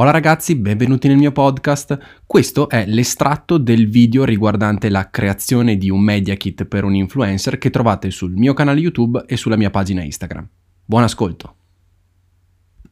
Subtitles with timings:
[0.00, 1.98] Hola ragazzi, benvenuti nel mio podcast.
[2.24, 7.58] Questo è l'estratto del video riguardante la creazione di un media kit per un influencer
[7.58, 10.46] che trovate sul mio canale YouTube e sulla mia pagina Instagram.
[10.84, 11.54] Buon ascolto!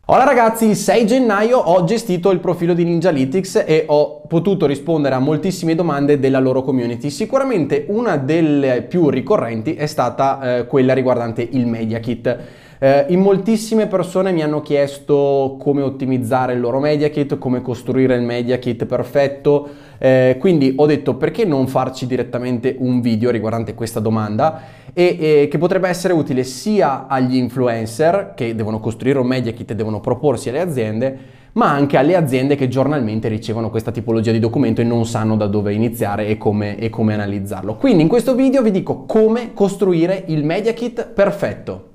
[0.06, 5.14] Hola ragazzi, il 6 gennaio ho gestito il profilo di Ninjalytics e ho potuto rispondere
[5.14, 7.10] a moltissime domande della loro community.
[7.10, 12.64] Sicuramente una delle più ricorrenti è stata eh, quella riguardante il Media Kit.
[12.78, 18.16] Eh, in moltissime persone mi hanno chiesto come ottimizzare il loro media kit, come costruire
[18.16, 23.74] il media kit perfetto, eh, quindi ho detto perché non farci direttamente un video riguardante
[23.74, 24.62] questa domanda
[24.92, 29.70] e, e che potrebbe essere utile sia agli influencer che devono costruire un media kit
[29.70, 31.18] e devono proporsi alle aziende,
[31.52, 35.46] ma anche alle aziende che giornalmente ricevono questa tipologia di documento e non sanno da
[35.46, 37.76] dove iniziare e come, e come analizzarlo.
[37.76, 41.94] Quindi in questo video vi dico come costruire il media kit perfetto.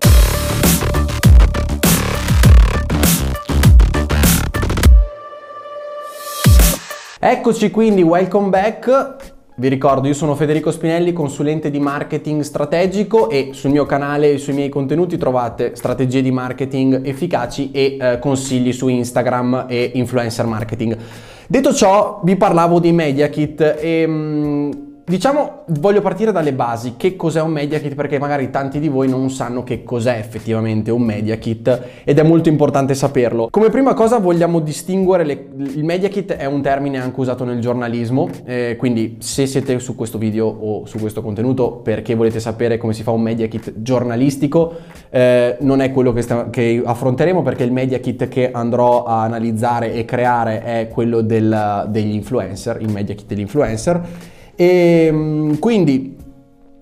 [7.24, 9.34] Eccoci quindi, welcome back.
[9.54, 14.38] Vi ricordo, io sono Federico Spinelli, consulente di marketing strategico e sul mio canale e
[14.40, 20.48] sui miei contenuti trovate strategie di marketing efficaci e eh, consigli su Instagram e influencer
[20.48, 20.98] marketing.
[21.46, 24.72] Detto ciò, vi parlavo di Media Kit e mh, mm,
[25.12, 26.94] Diciamo, voglio partire dalle basi.
[26.96, 27.96] Che cos'è un media kit?
[27.96, 32.24] Perché magari tanti di voi non sanno che cos'è effettivamente un media kit ed è
[32.24, 33.50] molto importante saperlo.
[33.50, 37.60] Come prima cosa vogliamo distinguere, le, il media kit è un termine anche usato nel
[37.60, 42.78] giornalismo, eh, quindi se siete su questo video o su questo contenuto perché volete sapere
[42.78, 44.78] come si fa un media kit giornalistico,
[45.10, 49.24] eh, non è quello che, sta, che, affronteremo perché il media kit che andrò a
[49.24, 54.30] analizzare e creare è quello del, degli influencer, il media kit degli influencer
[54.62, 56.16] e ehm, quindi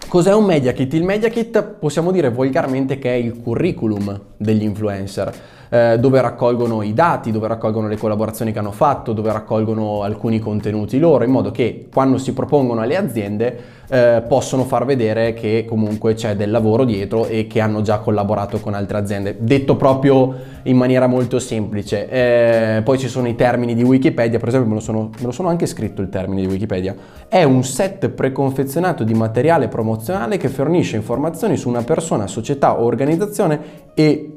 [0.10, 0.92] cos'è un media kit?
[0.96, 5.34] Il media kit possiamo dire volgarmente che è il curriculum degli influencer
[5.70, 10.39] eh, dove raccolgono i dati, dove raccolgono le collaborazioni che hanno fatto, dove raccolgono alcuni
[10.39, 15.66] contenuti loro, in modo che quando si propongono alle aziende eh, possono far vedere che
[15.67, 19.38] comunque c'è del lavoro dietro e che hanno già collaborato con altre aziende.
[19.39, 22.10] Detto proprio in maniera molto semplice.
[22.10, 25.32] Eh, poi ci sono i termini di Wikipedia, per esempio me lo, sono, me lo
[25.32, 26.95] sono anche scritto il termine di Wikipedia.
[27.27, 32.86] È un set preconfezionato di materiale promozionale che fornisce informazioni su una persona, società o
[32.86, 33.60] organizzazione
[33.94, 34.36] e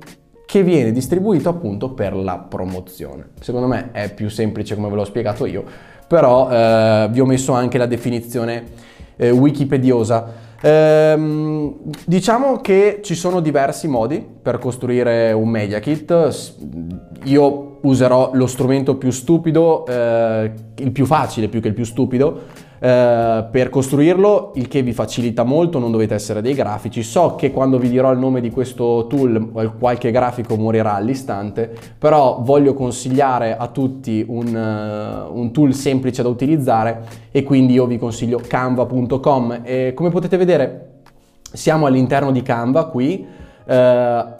[0.53, 3.31] che viene distribuito appunto per la promozione.
[3.41, 5.65] Secondo me è più semplice come ve l'ho spiegato io,
[6.07, 8.65] però eh, vi ho messo anche la definizione
[9.17, 10.51] eh, wikipediosa.
[10.61, 16.45] Ehm, diciamo che ci sono diversi modi per costruire un media kit.
[17.25, 22.41] Io userò lo strumento più stupido, eh, il più facile più che il più stupido,
[22.85, 27.05] eh, per costruirlo, il che vi facilita molto, non dovete essere dei grafici.
[27.05, 32.41] So che quando vi dirò il nome di questo tool qualche grafico morirà all'istante, però
[32.43, 37.99] voglio consigliare a tutti un, uh, un tool semplice da utilizzare e quindi io vi
[37.99, 40.89] consiglio canva.com e come potete vedere
[41.53, 43.25] siamo all'interno di Canva qui,
[43.65, 43.73] uh,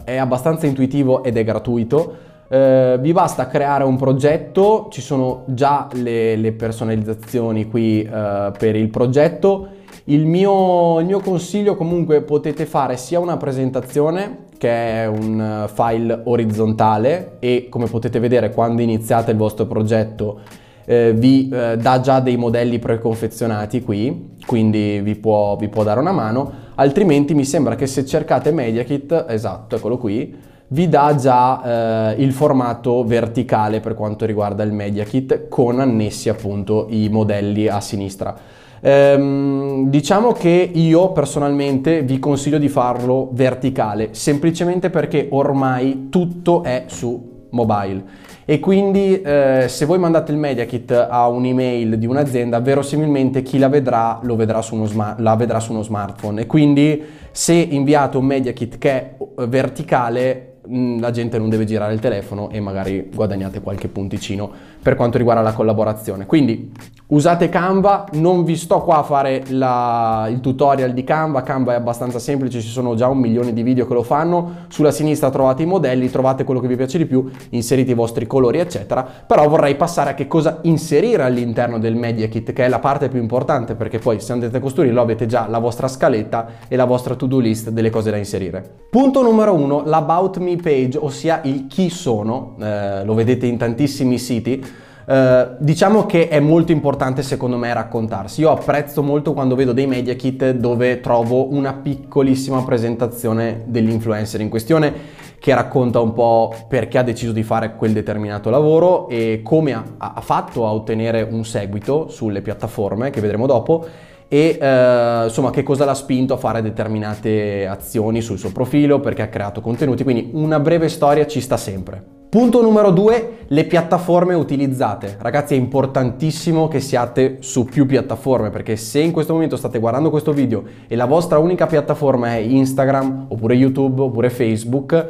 [0.03, 2.31] è abbastanza intuitivo ed è gratuito.
[2.53, 8.75] Eh, vi basta creare un progetto, ci sono già le, le personalizzazioni qui eh, per
[8.75, 9.69] il progetto.
[10.03, 16.21] Il mio, il mio, consiglio comunque potete fare sia una presentazione che è un file
[16.25, 20.41] orizzontale e come potete vedere quando iniziate il vostro progetto
[20.85, 25.99] eh, vi eh, dà già dei modelli preconfezionati qui, quindi vi può, vi può dare
[25.99, 32.13] una mano, altrimenti mi sembra che se cercate MediaKit, esatto, eccolo qui, vi dà già
[32.15, 37.67] eh, il formato verticale per quanto riguarda il Media Kit con annessi appunto i modelli
[37.67, 38.35] a sinistra.
[38.81, 46.85] Ehm, diciamo che io personalmente vi consiglio di farlo verticale semplicemente perché ormai tutto è
[46.87, 48.03] su mobile
[48.43, 53.59] e quindi eh, se voi mandate il media kit a un'email di un'azienda verosimilmente chi
[53.59, 57.01] la vedrà, lo vedrà su uno smart, la vedrà su uno smartphone e quindi
[57.31, 61.99] se inviate un media kit che è eh, verticale la gente non deve girare il
[61.99, 64.51] telefono e magari guadagnate qualche punticino
[64.83, 66.25] per quanto riguarda la collaborazione.
[66.25, 66.71] Quindi
[67.07, 71.75] usate Canva, non vi sto qua a fare la, il tutorial di Canva, Canva è
[71.75, 75.63] abbastanza semplice, ci sono già un milione di video che lo fanno, sulla sinistra trovate
[75.63, 79.47] i modelli, trovate quello che vi piace di più, inserite i vostri colori eccetera, però
[79.47, 83.21] vorrei passare a che cosa inserire all'interno del Media Kit che è la parte più
[83.21, 87.15] importante perché poi se andate a costruirlo avete già la vostra scaletta e la vostra
[87.15, 88.63] to-do list delle cose da inserire.
[88.89, 94.17] Punto numero uno, l'About Me page, ossia il chi sono, eh, lo vedete in tantissimi
[94.17, 94.63] siti,
[95.05, 98.41] eh, diciamo che è molto importante secondo me raccontarsi.
[98.41, 104.49] Io apprezzo molto quando vedo dei media kit dove trovo una piccolissima presentazione dell'influencer in
[104.49, 109.73] questione che racconta un po' perché ha deciso di fare quel determinato lavoro e come
[109.73, 113.85] ha, ha fatto a ottenere un seguito sulle piattaforme che vedremo dopo
[114.29, 119.21] e eh, insomma che cosa l'ha spinto a fare determinate azioni sul suo profilo perché
[119.21, 122.12] ha creato contenuti, quindi una breve storia ci sta sempre.
[122.33, 125.17] Punto numero due, le piattaforme utilizzate.
[125.19, 130.09] Ragazzi è importantissimo che siate su più piattaforme perché se in questo momento state guardando
[130.09, 135.07] questo video e la vostra unica piattaforma è Instagram oppure YouTube oppure Facebook,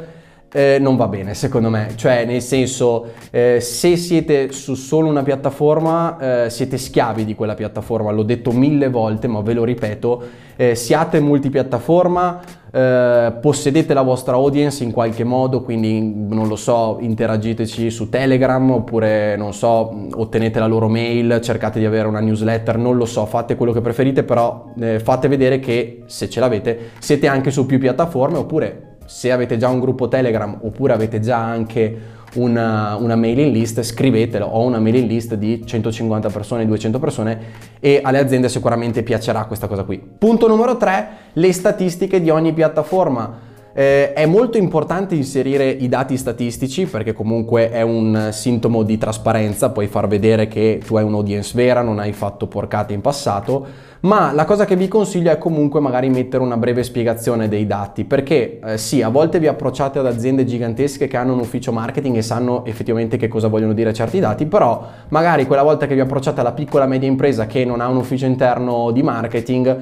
[0.56, 5.24] eh, non va bene secondo me, cioè nel senso eh, se siete su solo una
[5.24, 10.22] piattaforma eh, siete schiavi di quella piattaforma, l'ho detto mille volte ma ve lo ripeto,
[10.54, 12.40] eh, siate multipiattaforma,
[12.72, 18.70] eh, possedete la vostra audience in qualche modo, quindi non lo so, interagiteci su Telegram
[18.70, 23.26] oppure non so, ottenete la loro mail, cercate di avere una newsletter, non lo so,
[23.26, 27.66] fate quello che preferite, però eh, fate vedere che se ce l'avete siete anche su
[27.66, 33.16] più piattaforme oppure se avete già un gruppo Telegram oppure avete già anche una, una,
[33.16, 37.38] mailing list, scrivetelo, ho una mailing list di 150 persone, 200 persone
[37.80, 39.98] e alle aziende sicuramente piacerà questa cosa qui.
[39.98, 43.43] Punto numero 3, le statistiche di ogni piattaforma.
[43.76, 49.70] Eh, è molto importante inserire i dati statistici perché comunque è un sintomo di trasparenza,
[49.70, 53.66] puoi far vedere che tu hai un'audience vera, non hai fatto porcate in passato,
[54.02, 58.04] ma la cosa che vi consiglio è comunque magari mettere una breve spiegazione dei dati
[58.04, 62.14] perché eh, sì, a volte vi approcciate ad aziende gigantesche che hanno un ufficio marketing
[62.14, 66.00] e sanno effettivamente che cosa vogliono dire certi dati, però magari quella volta che vi
[66.00, 69.76] approcciate alla piccola media impresa che non ha un ufficio interno di marketing,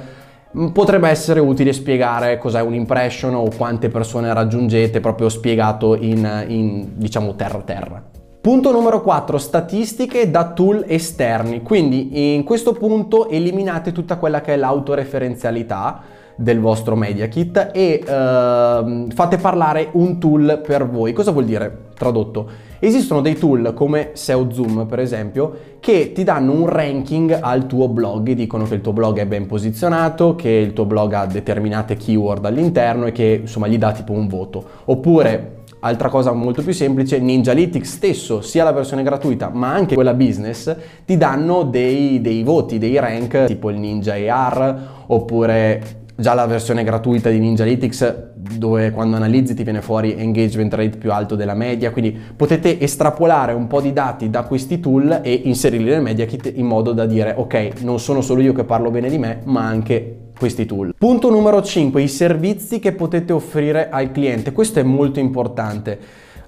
[0.73, 6.93] potrebbe essere utile spiegare cos'è un impression o quante persone raggiungete proprio spiegato in, in
[6.97, 8.03] diciamo terra terra.
[8.43, 11.63] Punto numero 4, statistiche da tool esterni.
[11.63, 16.01] Quindi in questo punto eliminate tutta quella che è l'autoreferenzialità
[16.37, 21.13] del vostro Media Kit e uh, fate parlare un tool per voi.
[21.13, 21.91] Cosa vuol dire?
[21.95, 22.71] Tradotto.
[22.79, 27.89] Esistono dei tool come SEO Zoom per esempio che ti danno un ranking al tuo
[27.89, 31.27] blog e dicono che il tuo blog è ben posizionato, che il tuo blog ha
[31.27, 34.65] determinate keyword all'interno e che insomma gli dà tipo un voto.
[34.87, 40.15] Oppure Altra cosa molto più semplice, Ninjalytics stesso, sia la versione gratuita ma anche quella
[40.15, 40.73] business,
[41.05, 46.85] ti danno dei, dei voti, dei rank tipo il Ninja AR oppure già la versione
[46.85, 51.91] gratuita di Ninjalytics dove quando analizzi ti viene fuori engagement rate più alto della media,
[51.91, 56.53] quindi potete estrapolare un po' di dati da questi tool e inserirli nel Media Kit
[56.55, 59.65] in modo da dire ok, non sono solo io che parlo bene di me, ma
[59.65, 60.95] anche questi tool.
[60.99, 64.53] Punto numero 5, i servizi che potete offrire al cliente.
[64.53, 65.99] Questo è molto importante.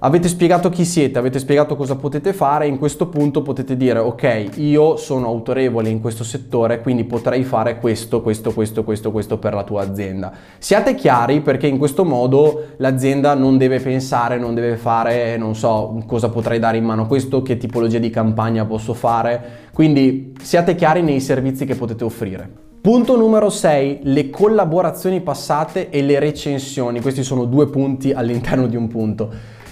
[0.05, 4.49] Avete spiegato chi siete, avete spiegato cosa potete fare, in questo punto potete dire ok,
[4.57, 9.55] io sono autorevole in questo settore, quindi potrei fare questo, questo, questo, questo, questo per
[9.55, 10.31] la tua azienda.
[10.59, 15.99] Siate chiari perché in questo modo l'azienda non deve pensare, non deve fare, non so,
[16.05, 21.01] cosa potrei dare in mano questo, che tipologia di campagna posso fare, quindi siate chiari
[21.01, 22.47] nei servizi che potete offrire.
[22.79, 27.01] Punto numero 6, le collaborazioni passate e le recensioni.
[27.01, 29.63] Questi sono due punti all'interno di un punto.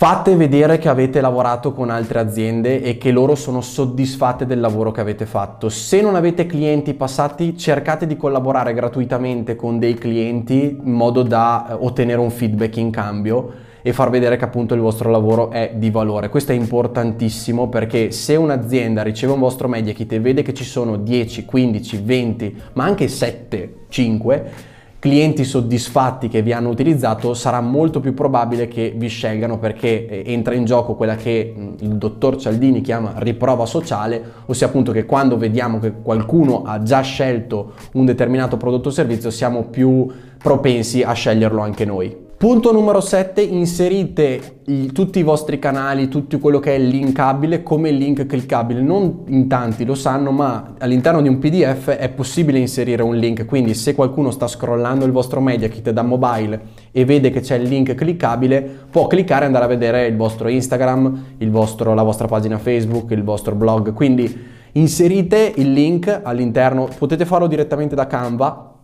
[0.00, 4.92] Fate vedere che avete lavorato con altre aziende e che loro sono soddisfatte del lavoro
[4.92, 5.68] che avete fatto.
[5.68, 11.70] Se non avete clienti passati, cercate di collaborare gratuitamente con dei clienti in modo da
[11.70, 13.52] eh, ottenere un feedback in cambio
[13.82, 16.28] e far vedere che appunto il vostro lavoro è di valore.
[16.28, 20.62] Questo è importantissimo perché se un'azienda riceve un vostro media kit e vede che ci
[20.62, 27.60] sono 10, 15, 20, ma anche 7, 5, clienti soddisfatti che vi hanno utilizzato sarà
[27.60, 31.96] molto più probabile che vi scelgano perché eh, entra in gioco quella che mm, il
[31.96, 37.74] dottor Cialdini chiama riprova sociale, ossia appunto che quando vediamo che qualcuno ha già scelto
[37.92, 42.27] un determinato prodotto o servizio siamo più propensi a sceglierlo anche noi.
[42.38, 47.90] Punto numero 7, inserite i, tutti i vostri canali, tutto quello che è linkabile come
[47.90, 48.80] link cliccabile.
[48.80, 53.44] Non in tanti lo sanno, ma all'interno di un PDF è possibile inserire un link,
[53.44, 56.60] quindi se qualcuno sta scrollando il vostro Media Kit da mobile
[56.92, 60.46] e vede che c'è il link cliccabile, può cliccare e andare a vedere il vostro
[60.46, 63.92] Instagram, il vostro, la vostra pagina Facebook, il vostro blog.
[63.92, 68.77] Quindi inserite il link all'interno, potete farlo direttamente da Canva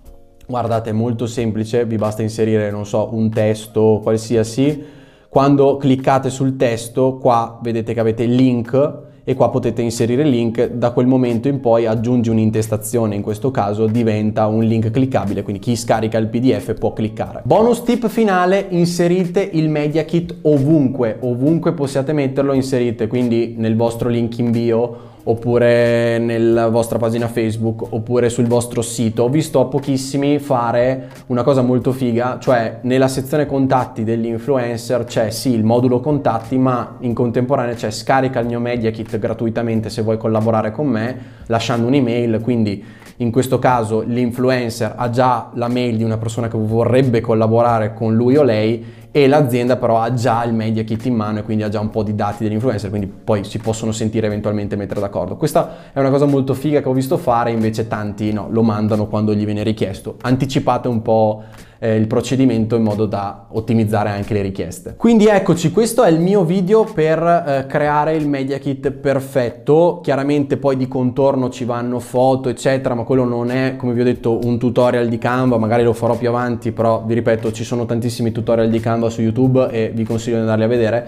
[0.47, 4.85] Guardate, è molto semplice, vi basta inserire, non so, un testo qualsiasi.
[5.29, 10.29] Quando cliccate sul testo, qua vedete che avete il link e qua potete inserire il
[10.29, 15.43] link, da quel momento in poi aggiungi un'intestazione, in questo caso diventa un link cliccabile,
[15.43, 17.41] quindi chi scarica il PDF può cliccare.
[17.45, 24.11] Bonus tip finale, inserite il Media Kit ovunque, ovunque possiate metterlo inserite, quindi nel vostro
[24.11, 29.25] link in bio oppure nella vostra pagina Facebook oppure sul vostro sito.
[29.25, 35.31] Ho visto a pochissimi fare una cosa molto figa, cioè nella sezione contatti dell'influencer c'è
[35.31, 40.03] sì il modulo contatti, ma in contemporanea c'è scarica il mio media kit gratuitamente se
[40.03, 41.17] vuoi collaborare con me,
[41.47, 46.59] lasciando un'email, quindi in questo caso l'influencer ha già la mail di una persona che
[46.59, 48.85] vorrebbe collaborare con lui o lei
[49.17, 51.89] e l'azienda però ha già il media kit in mano e quindi ha già un
[51.89, 55.37] po' di dati dell'influencer, quindi poi si possono sentire eventualmente mettere d'accordo.
[55.37, 59.07] Questa è una cosa molto figa che ho visto fare, invece tanti no, lo mandano
[59.07, 60.17] quando gli viene richiesto.
[60.21, 61.45] Anticipate un po'
[61.85, 64.95] eh, il procedimento in modo da ottimizzare anche le richieste.
[64.97, 70.01] Quindi eccoci, questo è il mio video per eh, creare il media kit perfetto.
[70.03, 74.05] Chiaramente poi di contorno ci vanno foto, eccetera, ma quello non è, come vi ho
[74.05, 77.85] detto, un tutorial di Canva, magari lo farò più avanti, però vi ripeto, ci sono
[77.85, 81.07] tantissimi tutorial di Canva su YouTube e vi consiglio di andarli a vedere.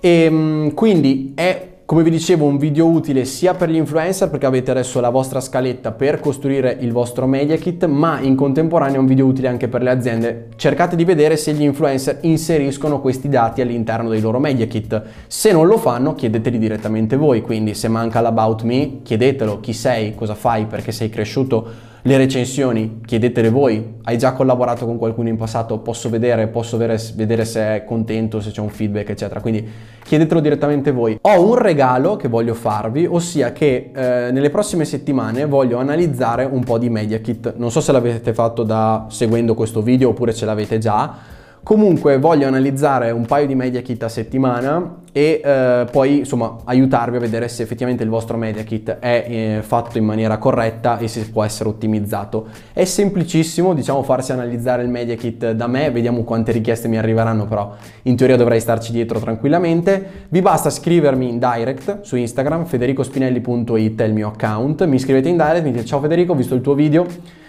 [0.00, 4.46] E ehm, quindi è come vi dicevo un video utile sia per gli influencer perché
[4.46, 8.98] avete adesso la vostra scaletta per costruire il vostro media kit ma in contemporanea è
[8.98, 10.48] un video utile anche per le aziende.
[10.56, 15.02] Cercate di vedere se gli influencer inseriscono questi dati all'interno dei loro media kit.
[15.26, 20.14] Se non lo fanno chiedeteli direttamente voi, quindi se manca l'About Me chiedetelo chi sei,
[20.14, 25.38] cosa fai, perché sei cresciuto le recensioni, chiedetele voi, hai già collaborato con qualcuno in
[25.38, 29.40] passato, posso vedere, posso vedere se è contento, se c'è un feedback, eccetera.
[29.40, 29.66] Quindi
[30.04, 31.16] chiedetelo direttamente voi.
[31.22, 36.62] Ho un regalo che voglio farvi, ossia che eh, nelle prossime settimane voglio analizzare un
[36.62, 37.54] po' di media kit.
[37.56, 42.46] Non so se l'avete fatto da seguendo questo video oppure ce l'avete già Comunque voglio
[42.46, 47.48] analizzare un paio di media kit a settimana e eh, poi insomma aiutarvi a vedere
[47.48, 51.42] se effettivamente il vostro media kit è eh, fatto in maniera corretta e se può
[51.42, 52.48] essere ottimizzato.
[52.70, 57.46] È semplicissimo, diciamo farsi analizzare il media kit da me, vediamo quante richieste mi arriveranno,
[57.46, 60.26] però in teoria dovrei starci dietro tranquillamente.
[60.28, 65.38] Vi basta scrivermi in direct su Instagram, federicospinelli.it è il mio account, mi scrivete in
[65.38, 67.06] direct, mi dite ciao Federico, ho visto il tuo video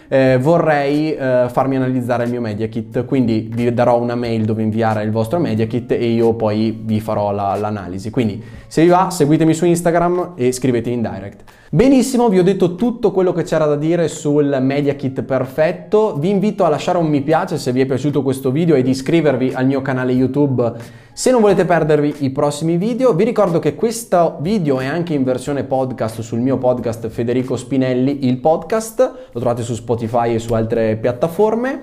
[0.07, 4.61] eh, vorrei eh, farmi analizzare il mio media kit, quindi vi darò una mail dove
[4.61, 8.09] inviare il vostro media kit e io poi vi farò la, l'analisi.
[8.09, 11.43] Quindi se vi va seguitemi su Instagram e scrivetemi in direct.
[11.69, 16.15] Benissimo, vi ho detto tutto quello che c'era da dire sul Media Kit perfetto.
[16.17, 19.51] Vi invito a lasciare un mi piace se vi è piaciuto questo video ed iscrivervi
[19.53, 20.73] al mio canale YouTube
[21.17, 23.13] se non volete perdervi i prossimi video.
[23.13, 28.27] Vi ricordo che questo video è anche in versione podcast sul mio podcast Federico Spinelli,
[28.27, 28.99] il podcast.
[29.31, 31.81] Lo trovate su Spotify e su altre piattaforme.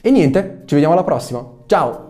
[0.00, 1.44] E niente, ci vediamo alla prossima.
[1.66, 2.05] Ciao!